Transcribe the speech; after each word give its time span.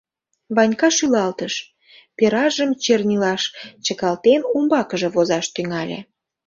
Ванька 0.55 0.89
шӱлалтыш, 0.97 1.53
перажым 2.17 2.69
чернилаш 2.83 3.43
чыкалтен, 3.85 4.41
умбакыже 4.55 5.09
возаш 5.15 5.45
тӱҥале: 5.55 5.99